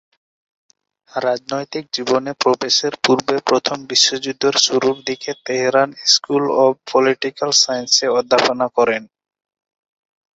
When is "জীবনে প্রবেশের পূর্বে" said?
1.93-3.35